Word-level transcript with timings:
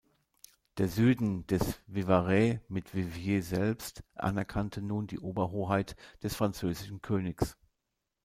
Der 0.79 0.87
Süden 0.87 1.45
des 1.45 1.79
Vivarais 1.85 2.59
mit 2.69 2.95
Viviers 2.95 3.47
selbst, 3.49 4.01
anerkannte 4.15 4.81
nun 4.81 5.05
die 5.05 5.19
Oberhoheit 5.19 5.95
des 6.23 6.35
französischen 6.35 7.03
Königs. 7.03 7.55